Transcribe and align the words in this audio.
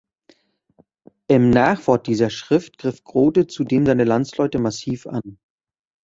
Im 1.27 1.51
Nachwort 1.51 2.07
dieser 2.07 2.31
Schrift 2.31 2.79
griff 2.79 3.03
Grote 3.03 3.45
zudem 3.45 3.85
seine 3.85 4.03
Landsleute 4.03 4.57
massiv 4.57 5.05
an. 5.05 5.37